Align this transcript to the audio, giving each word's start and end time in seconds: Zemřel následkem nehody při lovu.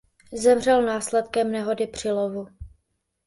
Zemřel 0.33 0.81
následkem 0.85 1.51
nehody 1.51 1.87
při 1.87 2.11
lovu. 2.11 2.47